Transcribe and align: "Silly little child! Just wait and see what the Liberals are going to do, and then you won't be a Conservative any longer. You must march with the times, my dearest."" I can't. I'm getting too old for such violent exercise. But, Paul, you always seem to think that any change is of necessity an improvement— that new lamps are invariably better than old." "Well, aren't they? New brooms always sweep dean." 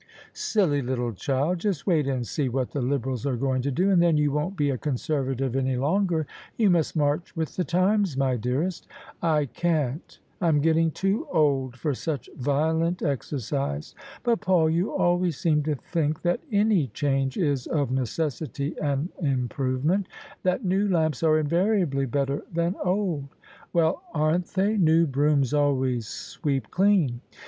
"Silly 0.33 0.81
little 0.81 1.11
child! 1.13 1.59
Just 1.59 1.85
wait 1.85 2.07
and 2.07 2.25
see 2.25 2.49
what 2.49 2.71
the 2.71 2.81
Liberals 2.81 3.23
are 3.27 3.35
going 3.37 3.61
to 3.61 3.69
do, 3.69 3.91
and 3.91 4.01
then 4.01 4.17
you 4.17 4.31
won't 4.31 4.57
be 4.57 4.71
a 4.71 4.77
Conservative 4.79 5.55
any 5.55 5.75
longer. 5.75 6.25
You 6.57 6.71
must 6.71 6.95
march 6.95 7.35
with 7.35 7.55
the 7.55 7.63
times, 7.63 8.17
my 8.17 8.35
dearest."" 8.35 8.87
I 9.37 9.45
can't. 9.45 10.17
I'm 10.41 10.59
getting 10.59 10.89
too 10.89 11.27
old 11.31 11.75
for 11.77 11.93
such 11.93 12.31
violent 12.35 13.03
exercise. 13.03 13.93
But, 14.23 14.41
Paul, 14.41 14.71
you 14.71 14.89
always 14.91 15.37
seem 15.37 15.61
to 15.65 15.75
think 15.75 16.23
that 16.23 16.41
any 16.51 16.87
change 16.87 17.37
is 17.37 17.67
of 17.67 17.91
necessity 17.91 18.73
an 18.81 19.09
improvement— 19.21 20.07
that 20.41 20.65
new 20.65 20.87
lamps 20.87 21.21
are 21.21 21.37
invariably 21.37 22.07
better 22.07 22.41
than 22.51 22.73
old." 22.83 23.25
"Well, 23.71 24.01
aren't 24.15 24.47
they? 24.47 24.77
New 24.77 25.05
brooms 25.05 25.53
always 25.53 26.07
sweep 26.07 26.75
dean." 26.75 27.21